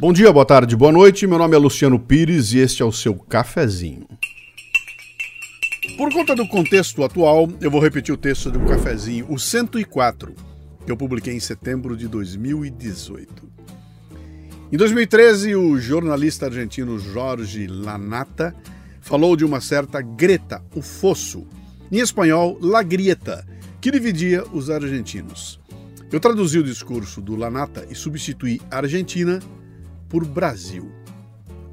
[0.00, 1.26] Bom dia, boa tarde, boa noite.
[1.26, 4.06] Meu nome é Luciano Pires e este é o seu cafezinho.
[5.96, 10.36] Por conta do contexto atual, eu vou repetir o texto do cafezinho, o 104,
[10.86, 13.50] que eu publiquei em setembro de 2018.
[14.70, 18.54] Em 2013, o jornalista argentino Jorge Lanata
[19.00, 21.44] falou de uma certa Greta, o fosso,
[21.90, 23.44] em espanhol, La Grieta,
[23.80, 25.58] que dividia os argentinos.
[26.12, 29.40] Eu traduzi o discurso do Lanata e substituí Argentina
[30.08, 30.90] por Brasil.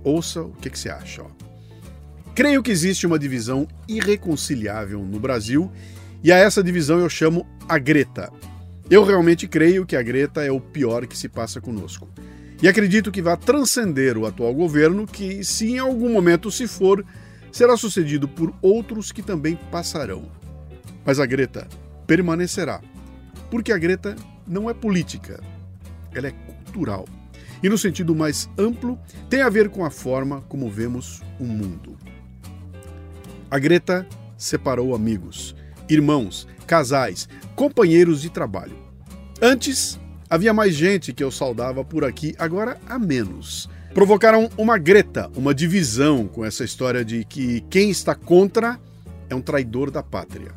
[0.03, 1.23] Ouça o que, que você acha.
[1.23, 1.27] Ó.
[2.35, 5.71] Creio que existe uma divisão irreconciliável no Brasil
[6.23, 8.31] e a essa divisão eu chamo a Greta.
[8.90, 12.07] Eu realmente creio que a Greta é o pior que se passa conosco.
[12.62, 17.05] E acredito que vai transcender o atual governo, que, se em algum momento se for,
[17.52, 20.29] será sucedido por outros que também passarão.
[21.04, 21.67] Mas a Greta
[22.07, 22.81] permanecerá,
[23.49, 24.15] porque a Greta
[24.48, 25.41] não é política,
[26.13, 27.05] ela é cultural
[27.62, 31.98] e, no sentido mais amplo, tem a ver com a forma como vemos o mundo.
[33.49, 34.07] A Greta
[34.38, 35.55] separou amigos,
[35.90, 38.76] irmãos, casais, companheiros de trabalho.
[39.41, 43.70] Antes, havia mais gente que eu saudava por aqui, agora há menos.
[43.94, 48.79] Provocaram uma greta, uma divisão com essa história de que quem está contra
[49.29, 50.51] é um traidor da pátria.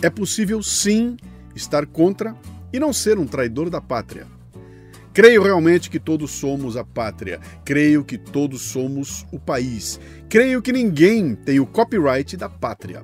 [0.00, 1.16] É possível, sim,
[1.54, 2.34] estar contra
[2.72, 4.26] e não ser um traidor da pátria.
[5.12, 7.40] Creio realmente que todos somos a pátria.
[7.64, 9.98] Creio que todos somos o país.
[10.28, 13.02] Creio que ninguém tem o copyright da pátria.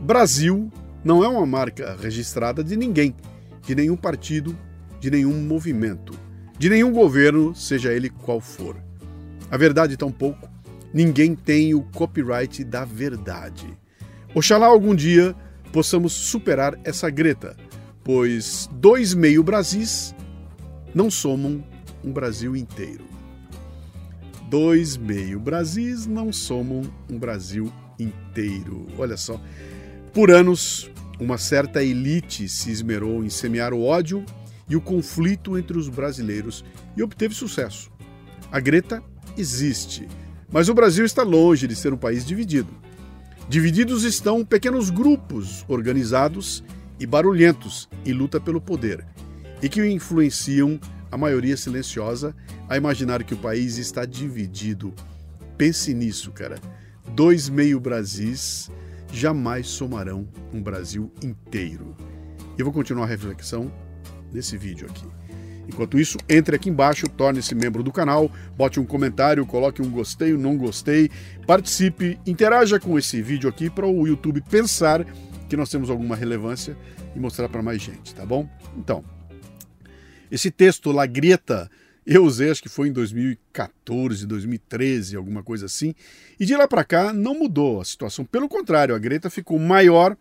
[0.00, 0.70] Brasil
[1.04, 3.14] não é uma marca registrada de ninguém,
[3.64, 4.56] de nenhum partido,
[5.00, 6.12] de nenhum movimento,
[6.58, 8.76] de nenhum governo, seja ele qual for.
[9.48, 10.48] A verdade, tampouco,
[10.92, 13.78] ninguém tem o copyright da verdade.
[14.34, 15.36] Oxalá algum dia
[15.72, 17.56] possamos superar essa greta,
[18.02, 20.14] pois dois meio Brasis
[20.98, 21.64] não somam
[22.02, 23.04] um Brasil inteiro.
[24.50, 28.84] Dois meio Brasis não somam um Brasil inteiro.
[28.98, 29.40] Olha só.
[30.12, 34.26] Por anos, uma certa elite se esmerou em semear o ódio
[34.68, 36.64] e o conflito entre os brasileiros
[36.96, 37.92] e obteve sucesso.
[38.50, 39.00] A Greta
[39.36, 40.08] existe,
[40.50, 42.74] mas o Brasil está longe de ser um país dividido.
[43.48, 46.64] Divididos estão pequenos grupos organizados
[46.98, 49.06] e barulhentos em luta pelo poder
[49.62, 50.78] e que influenciam
[51.10, 52.34] a maioria silenciosa
[52.68, 54.92] a imaginar que o país está dividido.
[55.56, 56.58] Pense nisso, cara.
[57.14, 58.70] Dois meio Brasis
[59.12, 61.96] jamais somarão um Brasil inteiro.
[62.56, 63.72] E eu vou continuar a reflexão
[64.32, 65.06] nesse vídeo aqui.
[65.68, 70.34] Enquanto isso, entre aqui embaixo, torne-se membro do canal, bote um comentário, coloque um gostei,
[70.34, 71.10] um não gostei,
[71.46, 75.04] participe, interaja com esse vídeo aqui para o YouTube pensar
[75.48, 76.76] que nós temos alguma relevância
[77.14, 78.48] e mostrar para mais gente, tá bom?
[78.76, 79.04] Então,
[80.30, 81.70] esse texto, La Grieta,
[82.06, 85.94] eu usei, acho que foi em 2014, 2013, alguma coisa assim.
[86.40, 88.24] E de lá para cá não mudou a situação.
[88.24, 90.16] Pelo contrário, a Greta ficou maior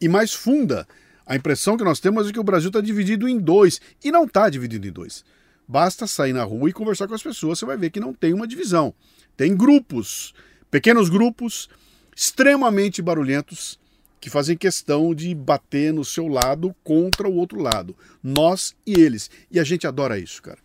[0.00, 0.86] e mais funda.
[1.26, 3.80] A impressão que nós temos é que o Brasil está dividido em dois.
[4.04, 5.24] E não está dividido em dois.
[5.66, 8.32] Basta sair na rua e conversar com as pessoas, você vai ver que não tem
[8.32, 8.94] uma divisão.
[9.36, 10.34] Tem grupos,
[10.70, 11.68] pequenos grupos,
[12.14, 13.80] extremamente barulhentos,
[14.24, 17.94] que fazem questão de bater no seu lado contra o outro lado.
[18.22, 19.30] Nós e eles.
[19.50, 20.56] E a gente adora isso, cara.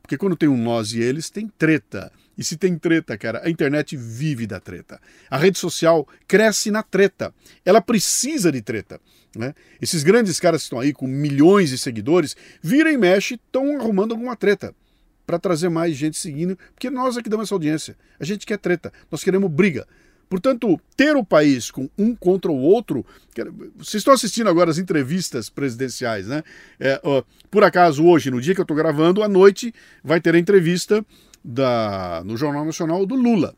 [0.00, 2.12] Porque quando tem um nós e eles, tem treta.
[2.38, 5.00] E se tem treta, cara, a internet vive da treta.
[5.28, 7.34] A rede social cresce na treta.
[7.64, 9.00] Ela precisa de treta.
[9.34, 9.52] Né?
[9.82, 14.12] Esses grandes caras que estão aí com milhões de seguidores, vira e mexe, estão arrumando
[14.12, 14.72] alguma treta
[15.26, 17.96] para trazer mais gente seguindo, porque nós aqui damos essa audiência.
[18.20, 19.88] A gente quer treta, nós queremos briga.
[20.28, 23.04] Portanto, ter o país com um contra o outro.
[23.76, 26.42] Vocês estão assistindo agora as entrevistas presidenciais, né?
[26.78, 29.72] É, ó, por acaso, hoje, no dia que eu estou gravando, à noite,
[30.04, 31.04] vai ter a entrevista
[31.42, 33.54] da, no Jornal Nacional do Lula.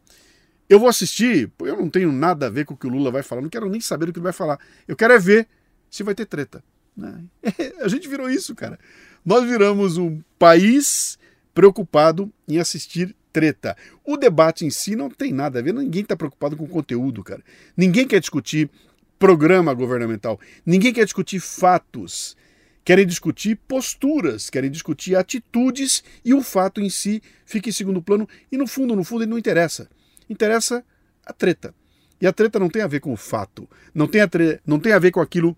[0.68, 3.24] Eu vou assistir, eu não tenho nada a ver com o que o Lula vai
[3.24, 4.60] falar, não quero nem saber o que ele vai falar.
[4.86, 5.48] Eu quero é ver
[5.90, 6.62] se vai ter treta.
[6.96, 7.24] Né?
[7.82, 8.78] a gente virou isso, cara.
[9.24, 11.18] Nós viramos um país
[11.52, 13.76] preocupado em assistir treta.
[14.04, 17.42] O debate em si não tem nada a ver, ninguém está preocupado com conteúdo, cara.
[17.76, 18.70] Ninguém quer discutir
[19.18, 22.36] programa governamental, ninguém quer discutir fatos.
[22.82, 28.26] Querem discutir posturas, querem discutir atitudes e o fato em si fica em segundo plano
[28.50, 29.88] e no fundo, no fundo, ele não interessa.
[30.30, 30.82] Interessa
[31.24, 31.74] a treta.
[32.20, 34.28] E a treta não tem a ver com o fato, não tem a,
[34.66, 35.56] não tem a ver com aquilo,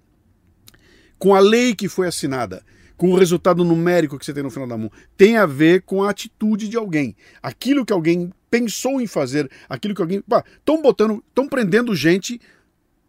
[1.17, 2.65] com a lei que foi assinada
[3.03, 4.89] com o resultado numérico que você tem no final da mão.
[5.17, 7.17] Tem a ver com a atitude de alguém.
[7.43, 10.23] Aquilo que alguém pensou em fazer, aquilo que alguém.
[10.57, 12.41] Estão botando, estão prendendo gente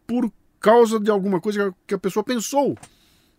[0.04, 2.76] por causa de alguma coisa que a pessoa pensou.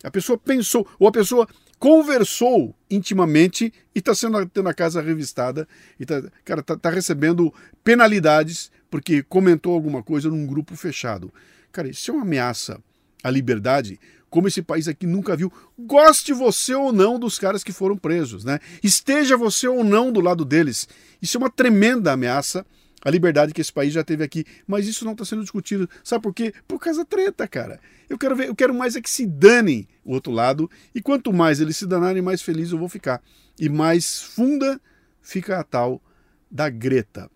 [0.01, 1.45] A pessoa pensou, ou a pessoa
[1.77, 5.67] conversou intimamente e está sendo tendo a casa revistada
[5.99, 7.53] e tá, cara tá, tá, recebendo
[7.83, 11.33] penalidades porque comentou alguma coisa num grupo fechado.
[11.73, 12.81] Cara, isso é uma ameaça
[13.21, 13.99] à liberdade
[14.35, 15.49] como esse país aqui nunca viu.
[15.79, 18.59] Goste você ou não dos caras que foram presos, né?
[18.83, 20.89] Esteja você ou não do lado deles.
[21.21, 22.65] Isso é uma tremenda ameaça
[23.01, 24.43] à liberdade que esse país já teve aqui.
[24.67, 25.89] Mas isso não está sendo discutido.
[26.03, 26.53] Sabe por quê?
[26.67, 27.79] Por causa da treta, cara.
[28.09, 30.69] Eu quero ver, eu quero mais é que se danem o outro lado.
[30.93, 33.23] E quanto mais eles se danarem, mais feliz eu vou ficar.
[33.57, 34.81] E mais funda
[35.21, 36.03] fica a tal
[36.51, 37.31] da Greta.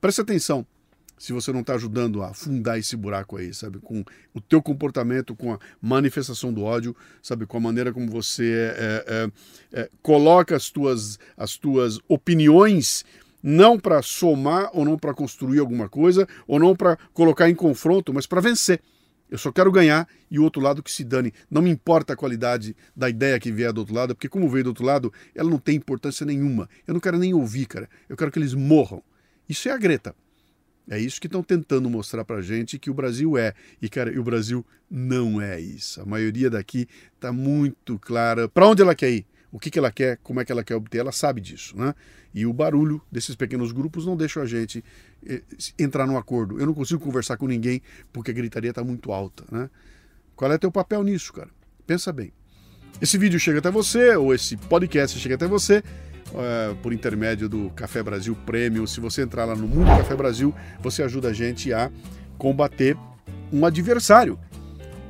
[0.00, 0.66] Presta atenção
[1.20, 3.78] se você não está ajudando a afundar esse buraco aí, sabe?
[3.78, 4.02] Com
[4.32, 7.44] o teu comportamento, com a manifestação do ódio, sabe?
[7.44, 13.04] Com a maneira como você é, é, é, coloca as tuas, as tuas opiniões
[13.42, 18.14] não para somar ou não para construir alguma coisa ou não para colocar em confronto,
[18.14, 18.80] mas para vencer.
[19.30, 21.34] Eu só quero ganhar e o outro lado que se dane.
[21.50, 24.64] Não me importa a qualidade da ideia que vier do outro lado, porque como veio
[24.64, 26.66] do outro lado, ela não tem importância nenhuma.
[26.86, 27.90] Eu não quero nem ouvir, cara.
[28.08, 29.02] Eu quero que eles morram.
[29.46, 30.14] Isso é a Greta.
[30.90, 33.54] É isso que estão tentando mostrar para gente que o Brasil é.
[33.80, 36.02] E, cara, o Brasil não é isso.
[36.02, 39.92] A maioria daqui está muito clara para onde ela quer ir, o que, que ela
[39.92, 41.76] quer, como é que ela quer obter, ela sabe disso.
[41.78, 41.94] Né?
[42.34, 44.84] E o barulho desses pequenos grupos não deixa a gente
[45.24, 45.42] eh,
[45.78, 46.58] entrar num acordo.
[46.58, 47.80] Eu não consigo conversar com ninguém
[48.12, 49.44] porque a gritaria está muito alta.
[49.48, 49.70] Né?
[50.34, 51.50] Qual é teu papel nisso, cara?
[51.86, 52.32] Pensa bem.
[53.00, 55.84] Esse vídeo chega até você, ou esse podcast chega até você
[56.32, 58.86] uh, por intermédio do Café Brasil Premium.
[58.86, 61.90] Se você entrar lá no Mundo Café Brasil, você ajuda a gente a
[62.38, 62.96] combater
[63.52, 64.38] um adversário.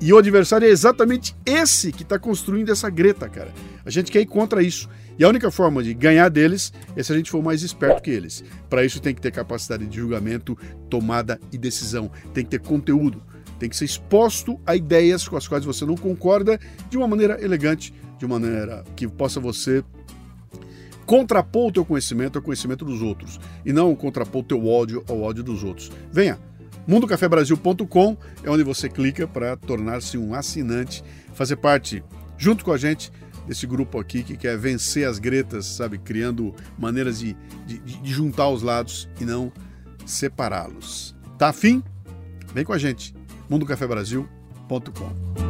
[0.01, 3.53] E o adversário é exatamente esse que está construindo essa greta, cara.
[3.85, 4.89] A gente quer ir contra isso.
[5.19, 8.11] E a única forma de ganhar deles é se a gente for mais esperto que
[8.11, 8.43] eles.
[8.71, 10.57] Para isso tem que ter capacidade de julgamento,
[10.89, 12.11] tomada e decisão.
[12.33, 13.23] Tem que ter conteúdo.
[13.59, 16.59] Tem que ser exposto a ideias com as quais você não concorda
[16.89, 19.85] de uma maneira elegante, de uma maneira que possa você
[21.11, 25.21] contrapor o teu conhecimento ao conhecimento dos outros e não contrapor o teu ódio ao
[25.21, 25.91] ódio dos outros.
[26.13, 26.39] Venha,
[26.87, 31.03] mundocafebrasil.com é onde você clica para tornar-se um assinante,
[31.35, 32.05] fazer parte
[32.39, 33.11] junto com a gente
[33.45, 37.37] desse grupo aqui que quer vencer as gretas, sabe, criando maneiras de,
[37.67, 39.53] de, de juntar os lados e não
[40.07, 41.17] separá-los.
[41.37, 41.83] Tá afim?
[42.55, 43.13] Vem com a gente,
[43.49, 45.50] mundocafebrasil.com.